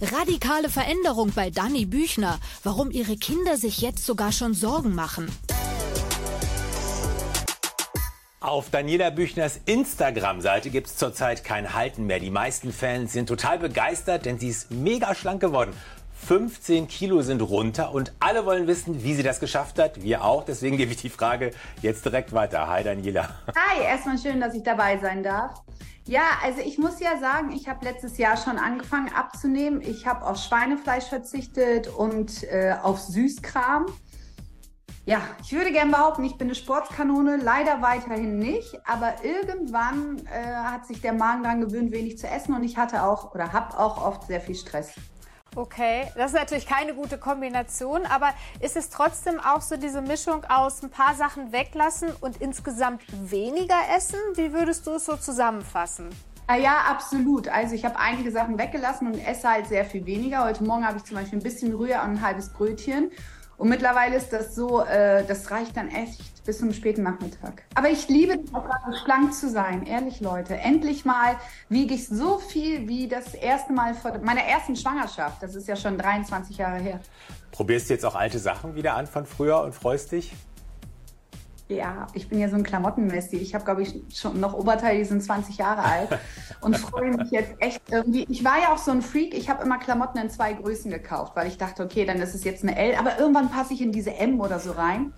Radikale 0.00 0.68
Veränderung 0.68 1.32
bei 1.34 1.50
Dani 1.50 1.84
Büchner. 1.84 2.38
Warum 2.62 2.92
ihre 2.92 3.16
Kinder 3.16 3.56
sich 3.56 3.80
jetzt 3.80 4.06
sogar 4.06 4.30
schon 4.30 4.54
Sorgen 4.54 4.94
machen. 4.94 5.28
Auf 8.38 8.70
Daniela 8.70 9.10
Büchners 9.10 9.60
Instagram-Seite 9.66 10.70
gibt 10.70 10.86
es 10.86 10.96
zurzeit 10.96 11.42
kein 11.42 11.74
Halten 11.74 12.06
mehr. 12.06 12.20
Die 12.20 12.30
meisten 12.30 12.72
Fans 12.72 13.12
sind 13.12 13.26
total 13.26 13.58
begeistert, 13.58 14.24
denn 14.24 14.38
sie 14.38 14.48
ist 14.48 14.70
mega 14.70 15.16
schlank 15.16 15.40
geworden. 15.40 15.72
15 16.26 16.88
Kilo 16.88 17.22
sind 17.22 17.40
runter 17.40 17.92
und 17.92 18.12
alle 18.20 18.44
wollen 18.44 18.66
wissen, 18.66 19.02
wie 19.02 19.14
sie 19.14 19.22
das 19.22 19.40
geschafft 19.40 19.78
hat. 19.78 20.02
Wir 20.02 20.24
auch. 20.24 20.44
Deswegen 20.44 20.76
gebe 20.76 20.90
ich 20.90 20.98
die 20.98 21.08
Frage 21.08 21.52
jetzt 21.80 22.04
direkt 22.04 22.32
weiter. 22.32 22.68
Hi 22.68 22.82
Daniela. 22.84 23.28
Hi, 23.46 23.82
erstmal 23.82 24.18
schön, 24.18 24.40
dass 24.40 24.54
ich 24.54 24.62
dabei 24.62 24.98
sein 24.98 25.22
darf. 25.22 25.62
Ja, 26.06 26.22
also 26.42 26.60
ich 26.60 26.78
muss 26.78 27.00
ja 27.00 27.18
sagen, 27.18 27.52
ich 27.52 27.68
habe 27.68 27.84
letztes 27.84 28.18
Jahr 28.18 28.36
schon 28.36 28.58
angefangen 28.58 29.10
abzunehmen. 29.14 29.80
Ich 29.80 30.06
habe 30.06 30.26
auf 30.26 30.38
Schweinefleisch 30.38 31.04
verzichtet 31.04 31.86
und 31.86 32.44
äh, 32.44 32.74
auf 32.82 32.98
Süßkram. 33.00 33.86
Ja, 35.06 35.22
ich 35.42 35.52
würde 35.52 35.72
gerne 35.72 35.90
behaupten, 35.90 36.24
ich 36.24 36.36
bin 36.36 36.48
eine 36.48 36.54
Sportskanone, 36.54 37.38
leider 37.38 37.80
weiterhin 37.80 38.38
nicht, 38.38 38.78
aber 38.86 39.14
irgendwann 39.24 40.18
äh, 40.26 40.44
hat 40.44 40.86
sich 40.86 41.00
der 41.00 41.14
Magen 41.14 41.42
daran 41.42 41.62
gewöhnt, 41.62 41.92
wenig 41.92 42.18
zu 42.18 42.26
essen 42.26 42.54
und 42.54 42.62
ich 42.62 42.76
hatte 42.76 43.02
auch 43.02 43.34
oder 43.34 43.54
habe 43.54 43.78
auch 43.78 44.04
oft 44.04 44.26
sehr 44.26 44.42
viel 44.42 44.54
Stress. 44.54 44.92
Okay, 45.58 46.06
das 46.14 46.30
ist 46.30 46.36
natürlich 46.38 46.66
keine 46.66 46.94
gute 46.94 47.18
Kombination, 47.18 48.06
aber 48.06 48.28
ist 48.60 48.76
es 48.76 48.90
trotzdem 48.90 49.40
auch 49.40 49.60
so 49.60 49.76
diese 49.76 50.00
Mischung 50.00 50.44
aus 50.44 50.84
ein 50.84 50.90
paar 50.90 51.16
Sachen 51.16 51.50
weglassen 51.50 52.10
und 52.20 52.36
insgesamt 52.36 53.02
weniger 53.28 53.74
essen? 53.96 54.20
Wie 54.34 54.52
würdest 54.52 54.86
du 54.86 54.92
es 54.92 55.06
so 55.06 55.16
zusammenfassen? 55.16 56.10
Ah 56.46 56.54
ja, 56.54 56.82
absolut. 56.88 57.48
Also 57.48 57.74
ich 57.74 57.84
habe 57.84 57.98
einige 57.98 58.30
Sachen 58.30 58.56
weggelassen 58.56 59.08
und 59.08 59.18
esse 59.18 59.50
halt 59.50 59.66
sehr 59.66 59.84
viel 59.84 60.06
weniger. 60.06 60.44
Heute 60.44 60.62
Morgen 60.62 60.86
habe 60.86 60.98
ich 60.98 61.02
zum 61.02 61.16
Beispiel 61.16 61.40
ein 61.40 61.42
bisschen 61.42 61.74
Rühe 61.74 62.00
und 62.02 62.10
ein 62.10 62.22
halbes 62.22 62.50
Brötchen. 62.50 63.10
Und 63.58 63.68
mittlerweile 63.68 64.16
ist 64.16 64.32
das 64.32 64.54
so, 64.54 64.84
äh, 64.84 65.24
das 65.26 65.50
reicht 65.50 65.76
dann 65.76 65.88
echt 65.88 66.44
bis 66.44 66.58
zum 66.58 66.72
späten 66.72 67.02
Nachmittag. 67.02 67.64
Aber 67.74 67.90
ich 67.90 68.08
liebe 68.08 68.34
es 68.34 68.54
auch 68.54 68.64
gerade 68.64 68.96
schlank 69.04 69.34
zu 69.34 69.50
sein, 69.50 69.84
ehrlich 69.84 70.20
Leute. 70.20 70.56
Endlich 70.56 71.04
mal 71.04 71.36
wiege 71.68 71.92
ich 71.92 72.08
so 72.08 72.38
viel 72.38 72.88
wie 72.88 73.08
das 73.08 73.34
erste 73.34 73.72
Mal 73.72 73.94
vor 73.94 74.16
meiner 74.18 74.42
ersten 74.42 74.76
Schwangerschaft. 74.76 75.42
Das 75.42 75.56
ist 75.56 75.66
ja 75.66 75.74
schon 75.74 75.98
23 75.98 76.56
Jahre 76.56 76.78
her. 76.78 77.00
Probierst 77.50 77.90
du 77.90 77.94
jetzt 77.94 78.06
auch 78.06 78.14
alte 78.14 78.38
Sachen 78.38 78.76
wieder 78.76 78.94
an 78.94 79.08
von 79.08 79.26
früher 79.26 79.60
und 79.60 79.74
freust 79.74 80.12
dich? 80.12 80.32
Ja, 81.68 82.06
ich 82.14 82.28
bin 82.28 82.38
ja 82.38 82.48
so 82.48 82.56
ein 82.56 82.62
Klamottenmessi. 82.62 83.36
Ich 83.36 83.54
habe, 83.54 83.64
glaube 83.64 83.82
ich, 83.82 84.02
schon 84.14 84.40
noch 84.40 84.54
Oberteile, 84.54 84.98
die 84.98 85.04
sind 85.04 85.22
20 85.22 85.58
Jahre 85.58 85.82
alt 85.82 86.08
und 86.62 86.76
freue 86.78 87.10
mich 87.10 87.30
jetzt 87.30 87.52
echt 87.58 87.82
irgendwie. 87.90 88.24
Ich 88.30 88.42
war 88.42 88.58
ja 88.58 88.72
auch 88.72 88.78
so 88.78 88.90
ein 88.90 89.02
Freak. 89.02 89.34
Ich 89.34 89.50
habe 89.50 89.62
immer 89.64 89.78
Klamotten 89.78 90.18
in 90.18 90.30
zwei 90.30 90.54
Größen 90.54 90.90
gekauft, 90.90 91.36
weil 91.36 91.46
ich 91.46 91.58
dachte, 91.58 91.84
okay, 91.84 92.06
dann 92.06 92.20
ist 92.22 92.34
es 92.34 92.44
jetzt 92.44 92.62
eine 92.62 92.76
L. 92.76 92.94
Aber 92.96 93.18
irgendwann 93.18 93.50
passe 93.50 93.74
ich 93.74 93.82
in 93.82 93.92
diese 93.92 94.14
M 94.14 94.40
oder 94.40 94.58
so 94.58 94.72
rein. 94.72 95.12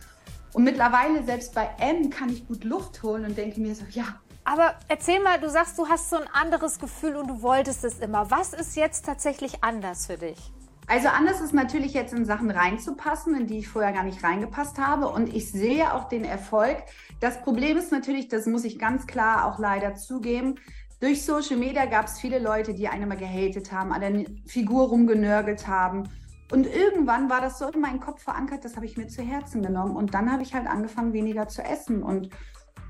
Und 0.52 0.64
mittlerweile, 0.64 1.22
selbst 1.22 1.54
bei 1.54 1.70
M, 1.78 2.10
kann 2.10 2.30
ich 2.30 2.48
gut 2.48 2.64
Luft 2.64 3.04
holen 3.04 3.24
und 3.24 3.38
denke 3.38 3.60
mir 3.60 3.76
so, 3.76 3.84
ja. 3.90 4.06
Aber 4.42 4.74
erzähl 4.88 5.20
mal, 5.20 5.38
du 5.38 5.48
sagst, 5.48 5.78
du 5.78 5.86
hast 5.86 6.10
so 6.10 6.16
ein 6.16 6.26
anderes 6.32 6.80
Gefühl 6.80 7.14
und 7.14 7.28
du 7.28 7.42
wolltest 7.42 7.84
es 7.84 8.00
immer. 8.00 8.28
Was 8.32 8.52
ist 8.54 8.74
jetzt 8.74 9.04
tatsächlich 9.06 9.62
anders 9.62 10.06
für 10.06 10.16
dich? 10.16 10.52
Also 10.90 11.06
anders 11.06 11.40
ist 11.40 11.54
natürlich 11.54 11.94
jetzt 11.94 12.12
in 12.12 12.24
Sachen 12.24 12.50
reinzupassen, 12.50 13.36
in 13.36 13.46
die 13.46 13.58
ich 13.58 13.68
vorher 13.68 13.92
gar 13.92 14.02
nicht 14.02 14.24
reingepasst 14.24 14.76
habe. 14.76 15.08
Und 15.08 15.32
ich 15.32 15.52
sehe 15.52 15.94
auch 15.94 16.08
den 16.08 16.24
Erfolg. 16.24 16.78
Das 17.20 17.40
Problem 17.42 17.76
ist 17.76 17.92
natürlich, 17.92 18.26
das 18.26 18.46
muss 18.46 18.64
ich 18.64 18.76
ganz 18.76 19.06
klar 19.06 19.44
auch 19.44 19.60
leider 19.60 19.94
zugeben, 19.94 20.56
durch 20.98 21.24
Social 21.24 21.56
Media 21.56 21.86
gab 21.86 22.06
es 22.06 22.18
viele 22.18 22.40
Leute, 22.40 22.74
die 22.74 22.88
einen 22.88 23.08
mal 23.08 23.16
gehatet 23.16 23.70
haben, 23.70 23.92
an 23.92 24.00
der 24.00 24.24
Figur 24.46 24.88
rumgenörgelt 24.88 25.68
haben. 25.68 26.08
Und 26.50 26.66
irgendwann 26.66 27.30
war 27.30 27.40
das 27.40 27.60
so 27.60 27.68
in 27.68 27.80
meinem 27.80 28.00
Kopf 28.00 28.24
verankert, 28.24 28.64
das 28.64 28.74
habe 28.74 28.84
ich 28.84 28.96
mir 28.96 29.06
zu 29.06 29.22
Herzen 29.22 29.62
genommen. 29.62 29.94
Und 29.94 30.12
dann 30.12 30.30
habe 30.30 30.42
ich 30.42 30.54
halt 30.54 30.66
angefangen, 30.66 31.12
weniger 31.12 31.46
zu 31.46 31.62
essen. 31.62 32.02
Und 32.02 32.30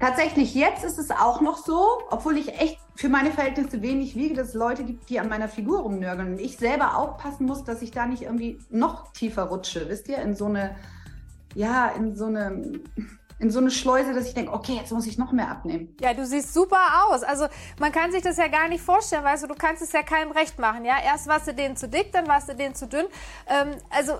Tatsächlich, 0.00 0.54
jetzt 0.54 0.82
ist 0.82 0.98
es 0.98 1.10
auch 1.10 1.42
noch 1.42 1.58
so, 1.58 1.86
obwohl 2.08 2.38
ich 2.38 2.58
echt 2.58 2.78
für 2.96 3.10
meine 3.10 3.30
Verhältnisse 3.32 3.82
wenig 3.82 4.16
wiege, 4.16 4.34
dass 4.34 4.48
es 4.48 4.54
Leute 4.54 4.82
gibt, 4.82 5.10
die 5.10 5.20
an 5.20 5.28
meiner 5.28 5.48
Figur 5.48 5.80
rumnörgeln. 5.80 6.32
Und 6.32 6.40
ich 6.40 6.56
selber 6.56 6.96
aufpassen 6.96 7.44
muss, 7.44 7.64
dass 7.64 7.82
ich 7.82 7.90
da 7.90 8.06
nicht 8.06 8.22
irgendwie 8.22 8.58
noch 8.70 9.12
tiefer 9.12 9.42
rutsche, 9.42 9.90
wisst 9.90 10.08
ihr, 10.08 10.16
in 10.18 10.34
so 10.34 10.46
eine, 10.46 10.74
ja, 11.54 11.88
in 11.88 12.16
so 12.16 12.24
eine, 12.24 12.80
in 13.40 13.50
so 13.50 13.58
eine 13.58 13.70
Schleuse, 13.70 14.14
dass 14.14 14.26
ich 14.26 14.34
denke, 14.34 14.52
okay, 14.52 14.74
jetzt 14.74 14.92
muss 14.92 15.06
ich 15.06 15.16
noch 15.16 15.32
mehr 15.32 15.50
abnehmen. 15.50 15.96
Ja, 16.00 16.12
du 16.12 16.26
siehst 16.26 16.52
super 16.52 16.76
aus. 17.08 17.22
Also 17.22 17.46
man 17.78 17.90
kann 17.90 18.12
sich 18.12 18.22
das 18.22 18.36
ja 18.36 18.48
gar 18.48 18.68
nicht 18.68 18.84
vorstellen, 18.84 19.24
weißt 19.24 19.44
du, 19.44 19.48
du 19.48 19.54
kannst 19.54 19.82
es 19.82 19.92
ja 19.92 20.02
keinem 20.02 20.30
recht 20.30 20.58
machen. 20.58 20.84
Ja, 20.84 20.96
erst 21.02 21.26
warst 21.26 21.48
du 21.48 21.54
denen 21.54 21.74
zu 21.74 21.88
dick, 21.88 22.12
dann 22.12 22.28
warst 22.28 22.50
du 22.50 22.54
denen 22.54 22.74
zu 22.74 22.86
dünn. 22.86 23.06
Ähm, 23.48 23.70
also 23.88 24.12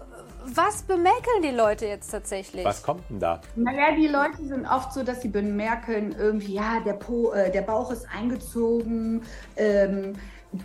was 0.47 0.83
bemäkeln 0.83 1.43
die 1.43 1.51
Leute 1.51 1.85
jetzt 1.85 2.11
tatsächlich? 2.11 2.65
Was 2.65 2.83
kommt 2.83 3.09
denn 3.11 3.21
da? 3.21 3.43
Naja, 3.57 3.95
die 3.95 4.09
Leute 4.09 4.43
sind 4.43 4.67
oft 4.67 4.95
so, 4.95 5.03
dass 5.03 5.21
sie 5.21 5.29
bemerken, 5.29 6.15
irgendwie, 6.19 6.55
ja, 6.55 6.81
der, 6.81 6.95
po, 6.95 7.33
äh, 7.33 7.51
der 7.51 7.63
Bauch 7.63 7.91
ist 7.91 8.07
eingezogen, 8.17 9.23
ähm, 9.57 10.15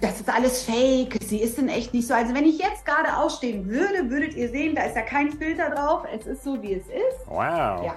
das 0.02 0.22
ist 0.22 0.30
alles 0.34 0.64
fake, 0.64 1.20
sie 1.22 1.42
ist 1.42 1.60
in 1.60 1.70
echt 1.70 1.94
nicht 1.94 2.08
so. 2.08 2.14
Also 2.14 2.34
wenn 2.34 2.46
ich 2.46 2.58
jetzt 2.58 2.86
gerade 2.86 3.18
ausstehen 3.18 3.68
würde, 3.68 4.10
würdet 4.10 4.34
ihr 4.34 4.50
sehen, 4.50 4.76
da 4.76 4.84
ist 4.84 4.96
ja 4.96 5.04
kein 5.04 5.32
Filter 5.32 5.70
drauf, 5.70 6.06
es 6.12 6.26
ist 6.26 6.44
so, 6.44 6.60
wie 6.62 6.74
es 6.74 6.88
ist. 6.88 7.28
Wow. 7.28 7.38
Ja. 7.86 7.96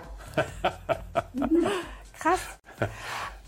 Krass. 2.19 2.41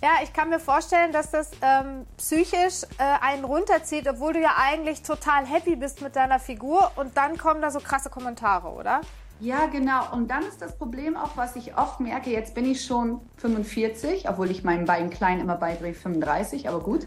Ja, 0.02 0.12
ich 0.22 0.32
kann 0.32 0.48
mir 0.48 0.58
vorstellen, 0.58 1.12
dass 1.12 1.30
das 1.30 1.50
ähm, 1.60 2.06
psychisch 2.16 2.84
äh, 2.96 3.02
einen 3.20 3.44
runterzieht, 3.44 4.08
obwohl 4.08 4.32
du 4.32 4.40
ja 4.40 4.54
eigentlich 4.56 5.02
total 5.02 5.44
happy 5.44 5.76
bist 5.76 6.00
mit 6.00 6.16
deiner 6.16 6.38
Figur 6.38 6.90
und 6.96 7.16
dann 7.18 7.36
kommen 7.36 7.60
da 7.60 7.70
so 7.70 7.80
krasse 7.80 8.08
Kommentare, 8.08 8.68
oder? 8.68 9.02
Ja, 9.40 9.66
genau. 9.66 10.12
Und 10.12 10.30
dann 10.30 10.42
ist 10.42 10.60
das 10.60 10.76
Problem 10.76 11.16
auch, 11.16 11.36
was 11.36 11.56
ich 11.56 11.76
oft 11.78 11.98
merke, 12.00 12.30
jetzt 12.30 12.54
bin 12.54 12.70
ich 12.70 12.84
schon 12.84 13.22
45, 13.38 14.28
obwohl 14.28 14.50
ich 14.50 14.64
meinen 14.64 14.84
Beinen 14.84 15.08
klein 15.08 15.40
immer 15.40 15.56
beidrehe 15.56 15.94
35, 15.94 16.68
aber 16.68 16.80
gut. 16.80 17.06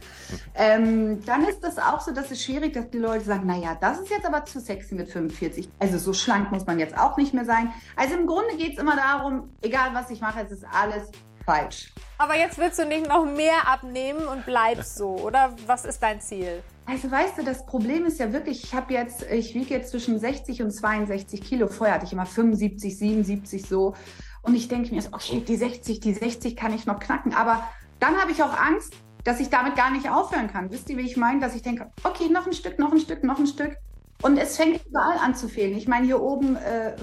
Ähm, 0.56 1.24
dann 1.26 1.44
ist 1.44 1.64
das 1.64 1.78
auch 1.78 2.02
so, 2.02 2.12
dass 2.12 2.32
es 2.32 2.44
schwierig, 2.44 2.74
dass 2.74 2.90
die 2.90 2.98
Leute 2.98 3.24
sagen, 3.24 3.46
naja, 3.46 3.78
das 3.80 4.00
ist 4.00 4.10
jetzt 4.10 4.26
aber 4.26 4.46
zu 4.46 4.60
sexy 4.60 4.96
mit 4.96 5.10
45. 5.10 5.70
Also 5.78 6.00
so 6.00 6.14
schlank 6.14 6.52
muss 6.52 6.66
man 6.66 6.80
jetzt 6.80 6.98
auch 6.98 7.18
nicht 7.18 7.36
mehr 7.36 7.46
sein. 7.46 7.72
Also 7.96 8.16
im 8.16 8.26
Grunde 8.26 8.58
geht 8.58 8.74
es 8.74 8.80
immer 8.80 8.96
darum, 8.96 9.50
egal 9.62 9.94
was 9.94 10.10
ich 10.10 10.20
mache, 10.20 10.42
es 10.42 10.52
ist 10.52 10.66
alles 10.66 11.12
falsch. 11.46 11.94
Aber 12.18 12.36
jetzt 12.36 12.58
willst 12.58 12.80
du 12.80 12.86
nicht 12.86 13.08
noch 13.08 13.26
mehr 13.26 13.68
abnehmen 13.68 14.26
und 14.28 14.46
bleibst 14.46 14.96
so, 14.96 15.16
oder? 15.18 15.56
Was 15.66 15.86
ist 15.86 16.02
dein 16.02 16.22
Ziel? 16.22 16.64
Also 16.86 17.10
weißt 17.10 17.38
du, 17.38 17.44
das 17.44 17.66
Problem 17.66 18.06
ist 18.06 18.20
ja 18.20 18.34
wirklich, 18.34 18.64
ich 18.64 18.74
habe 18.74 18.94
jetzt, 18.94 19.24
ich 19.32 19.54
wiege 19.56 19.74
jetzt 19.74 19.92
zwischen 19.92 20.20
60 20.20 20.62
und 20.62 20.72
62 20.72 21.42
Kilo. 21.42 21.68
Vorher 21.68 21.96
hatte 21.96 22.06
ich 22.06 22.14
immer 22.14 22.26
75, 22.26 22.98
77 22.98 23.66
so. 23.66 23.96
Und 24.42 24.56
ich 24.56 24.68
denke 24.68 24.94
mir, 24.94 25.02
okay, 25.12 25.40
die 25.40 25.56
60, 25.56 26.02
die 26.02 26.14
60 26.14 26.56
kann 26.56 26.74
ich 26.74 26.86
noch 26.86 27.00
knacken. 27.00 27.34
Aber 27.34 27.64
dann 28.00 28.18
habe 28.18 28.32
ich 28.32 28.44
auch 28.44 28.58
Angst, 28.58 28.94
dass 29.24 29.40
ich 29.40 29.50
damit 29.50 29.78
gar 29.78 29.92
nicht 29.92 30.10
aufhören 30.10 30.52
kann. 30.52 30.70
Wisst 30.72 30.90
ihr, 30.90 30.98
wie 30.98 31.06
ich 31.06 31.16
meine? 31.16 31.40
Dass 31.40 31.56
ich 31.56 31.62
denke, 31.62 31.90
okay, 32.04 32.28
noch 32.28 32.46
ein 32.46 32.54
Stück, 32.54 32.78
noch 32.78 32.92
ein 32.92 33.00
Stück, 33.00 33.24
noch 33.24 33.40
ein 33.40 33.48
Stück. 33.48 33.78
Und 34.22 34.38
es 34.38 34.58
fängt 34.58 34.86
überall 34.86 35.18
an 35.18 35.36
zu 35.36 35.48
fehlen. 35.48 35.78
Ich 35.78 35.88
meine, 35.88 36.06
hier 36.06 36.22
oben, 36.22 36.58
äh, 36.58 36.96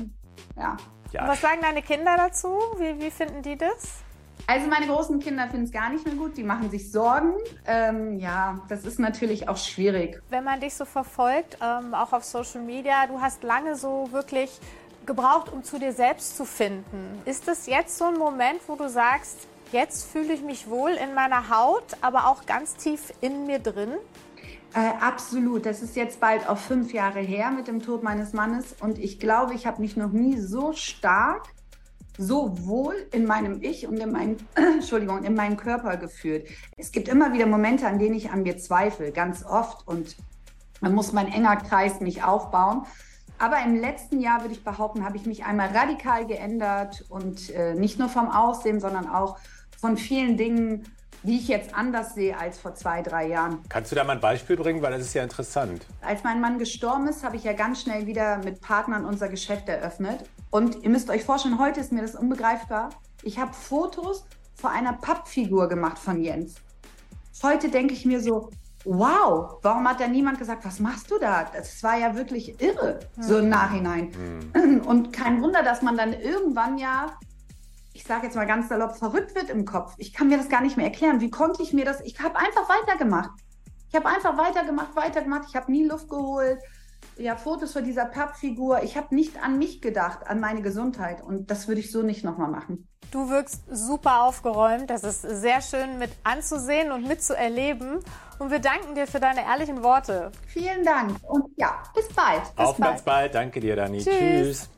ja. 0.56 0.76
ja. 1.12 1.28
Was 1.28 1.40
sagen 1.40 1.60
deine 1.62 1.82
Kinder 1.82 2.16
dazu? 2.18 2.58
Wie, 2.76 3.00
wie 3.00 3.10
finden 3.10 3.42
die 3.42 3.56
das? 3.56 4.02
Also 4.46 4.66
meine 4.68 4.86
großen 4.86 5.20
Kinder 5.20 5.48
finden 5.48 5.66
es 5.66 5.72
gar 5.72 5.90
nicht 5.90 6.04
mehr 6.04 6.14
gut, 6.14 6.36
die 6.36 6.42
machen 6.42 6.70
sich 6.70 6.90
Sorgen. 6.90 7.34
Ähm, 7.66 8.18
ja, 8.18 8.60
das 8.68 8.84
ist 8.84 8.98
natürlich 8.98 9.48
auch 9.48 9.56
schwierig. 9.56 10.20
Wenn 10.30 10.44
man 10.44 10.60
dich 10.60 10.74
so 10.74 10.84
verfolgt, 10.84 11.58
ähm, 11.62 11.94
auch 11.94 12.12
auf 12.12 12.24
Social 12.24 12.62
Media, 12.62 13.06
du 13.06 13.20
hast 13.20 13.42
lange 13.42 13.76
so 13.76 14.08
wirklich 14.12 14.50
gebraucht, 15.06 15.52
um 15.52 15.62
zu 15.62 15.78
dir 15.78 15.92
selbst 15.92 16.36
zu 16.36 16.44
finden. 16.44 17.20
Ist 17.24 17.48
es 17.48 17.66
jetzt 17.66 17.96
so 17.96 18.04
ein 18.04 18.18
Moment, 18.18 18.60
wo 18.66 18.76
du 18.76 18.88
sagst, 18.88 19.46
jetzt 19.72 20.10
fühle 20.10 20.32
ich 20.32 20.42
mich 20.42 20.68
wohl 20.68 20.90
in 20.90 21.14
meiner 21.14 21.50
Haut, 21.50 21.84
aber 22.00 22.26
auch 22.26 22.46
ganz 22.46 22.76
tief 22.76 23.12
in 23.20 23.46
mir 23.46 23.58
drin? 23.58 23.92
Äh, 24.74 24.92
absolut. 25.00 25.66
Das 25.66 25.82
ist 25.82 25.96
jetzt 25.96 26.20
bald 26.20 26.48
auch 26.48 26.58
fünf 26.58 26.92
Jahre 26.92 27.20
her 27.20 27.50
mit 27.50 27.66
dem 27.66 27.82
Tod 27.82 28.02
meines 28.02 28.32
Mannes. 28.32 28.76
Und 28.81 28.98
ich 28.98 29.19
glaube, 29.19 29.54
ich 29.54 29.66
habe 29.66 29.81
mich 29.81 29.96
noch 29.96 30.12
nie 30.12 30.38
so 30.38 30.72
stark 30.72 31.48
so 32.20 32.67
wohl 32.67 32.94
in 33.12 33.25
meinem 33.25 33.62
Ich 33.62 33.87
und 33.87 33.99
in 33.99 34.12
meinem, 34.12 34.37
Entschuldigung, 34.55 35.25
in 35.25 35.34
meinem 35.34 35.56
Körper 35.56 35.96
gefühlt. 35.96 36.46
Es 36.76 36.93
gibt 36.93 37.08
immer 37.08 37.32
wieder 37.32 37.46
Momente, 37.46 37.87
an 37.87 37.99
denen 37.99 38.14
ich 38.14 38.31
an 38.31 38.43
mir 38.43 38.58
zweifle, 38.58 39.11
ganz 39.11 39.43
oft. 39.43 39.88
Und 39.88 40.17
man 40.82 40.94
muss 40.94 41.12
mein 41.12 41.28
enger 41.28 41.56
Kreis 41.56 42.00
mich 42.00 42.22
aufbauen. 42.22 42.84
Aber 43.38 43.62
im 43.64 43.75
letzten 43.75 44.20
Jahr, 44.20 44.43
würde 44.43 44.52
ich 44.52 44.62
behaupten, 44.62 45.02
habe 45.02 45.17
ich 45.17 45.25
mich 45.25 45.46
einmal 45.46 45.69
radikal 45.69 46.26
geändert 46.26 47.06
und 47.08 47.49
äh, 47.50 47.75
nicht 47.75 47.99
nur 47.99 48.11
vom 48.11 48.31
Aussehen, 48.31 48.81
sondern 48.81 49.08
auch 49.08 49.38
von 49.78 49.96
vielen 49.96 50.37
Dingen, 50.37 50.84
die 51.22 51.37
ich 51.37 51.49
jetzt 51.49 51.75
anders 51.75 52.14
sehe 52.14 52.38
als 52.38 52.58
vor 52.58 52.75
zwei, 52.75 53.02
drei 53.02 53.28
Jahren. 53.28 53.58
Kannst 53.69 53.93
du 53.93 53.96
da 53.96 54.05
mal 54.05 54.14
ein 54.14 54.20
Beispiel 54.20 54.56
bringen, 54.56 54.82
weil 54.82 54.93
das 54.93 55.02
ist 55.02 55.14
ja 55.14 55.22
interessant. 55.22 55.87
Als 56.00 56.25
mein 56.25 56.40
Mann 56.40 56.58
gestorben 56.58 57.06
ist, 57.08 57.25
habe 57.25 57.37
ich 57.37 57.44
ja 57.44 57.52
ganz 57.52 57.82
schnell 57.82 58.06
wieder 58.06 58.38
mit 58.38 58.61
Partnern 58.61 59.05
unser 59.05 59.28
Geschäft 59.28 59.69
eröffnet. 59.69 60.25
Und 60.50 60.82
ihr 60.82 60.90
müsst 60.90 61.11
euch 61.11 61.25
vorstellen, 61.25 61.58
heute 61.58 61.81
ist 61.81 61.93
mir 61.93 62.02
das 62.02 62.14
unbegreifbar. 62.14 62.90
Ich 63.22 63.38
habe 63.38 63.52
Fotos 63.52 64.25
vor 64.55 64.70
einer 64.70 64.94
Pappfigur 64.94 65.69
gemacht 65.69 65.99
von 65.99 66.22
Jens. 66.22 66.56
Heute 67.43 67.70
denke 67.70 67.94
ich 67.94 68.05
mir 68.05 68.20
so, 68.20 68.50
wow, 68.84 69.58
warum 69.62 69.88
hat 69.88 70.00
da 70.00 70.08
niemand 70.08 70.38
gesagt, 70.38 70.64
was 70.64 70.81
machst 70.81 71.11
du 71.11 71.19
da? 71.19 71.44
Das 71.55 71.82
war 71.82 71.99
ja 71.99 72.14
wirklich 72.14 72.61
irre, 72.61 73.00
so 73.19 73.38
im 73.38 73.49
Nachhinein. 73.49 74.11
Mhm. 74.55 74.81
Und 74.87 75.12
kein 75.12 75.43
Wunder, 75.43 75.62
dass 75.62 75.82
man 75.82 75.96
dann 75.96 76.12
irgendwann 76.12 76.78
ja, 76.78 77.12
ich 78.00 78.06
sage 78.06 78.26
jetzt 78.26 78.35
mal 78.35 78.47
ganz 78.47 78.70
salopp, 78.70 78.97
verrückt 78.97 79.35
wird 79.35 79.50
im 79.50 79.67
Kopf. 79.67 79.93
Ich 79.99 80.14
kann 80.14 80.29
mir 80.29 80.38
das 80.38 80.49
gar 80.49 80.62
nicht 80.62 80.79
mehr 80.79 80.87
erklären. 80.87 81.20
Wie 81.20 81.31
konnte 81.31 81.62
ich 81.62 81.75
mir 81.75 81.85
das? 81.85 82.00
Ich 82.00 82.19
habe 82.19 82.38
einfach 82.38 82.67
weitergemacht. 82.67 83.31
Ich 83.91 83.94
habe 83.94 84.08
einfach 84.08 84.38
weitergemacht, 84.38 84.97
weitergemacht. 84.97 85.44
Ich 85.50 85.55
habe 85.55 85.70
nie 85.70 85.85
Luft 85.85 86.08
geholt. 86.08 86.58
Ja, 87.19 87.37
Fotos 87.37 87.75
von 87.75 87.85
dieser 87.85 88.06
Pappfigur. 88.06 88.82
Ich 88.82 88.97
habe 88.97 89.14
nicht 89.14 89.43
an 89.43 89.58
mich 89.58 89.82
gedacht, 89.82 90.26
an 90.26 90.41
meine 90.41 90.62
Gesundheit. 90.62 91.23
Und 91.23 91.50
das 91.50 91.69
würde 91.69 91.82
ich 91.82 91.93
so 91.93 92.00
nicht 92.00 92.25
nochmal 92.25 92.49
machen. 92.50 92.88
Du 93.11 93.29
wirkst 93.29 93.64
super 93.70 94.23
aufgeräumt. 94.23 94.88
Das 94.88 95.05
ist 95.05 95.20
sehr 95.20 95.61
schön 95.61 95.99
mit 95.99 96.11
anzusehen 96.25 96.93
und 96.93 97.06
mitzuerleben. 97.06 97.99
Und 98.38 98.50
wir 98.50 98.61
danken 98.61 98.94
dir 98.94 99.06
für 99.06 99.20
deine 99.20 99.43
ehrlichen 99.43 99.82
Worte. 99.82 100.32
Vielen 100.46 100.85
Dank. 100.85 101.19
Und 101.29 101.50
ja, 101.56 101.82
bis 101.94 102.08
bald. 102.08 102.44
Bis 102.56 102.67
Auf 102.67 102.79
bald. 102.79 102.93
ganz 102.93 103.03
bald. 103.03 103.35
Danke 103.35 103.61
dir, 103.61 103.76
Dani. 103.76 103.99
Tschüss. 103.99 104.14
Tschüss. 104.14 104.70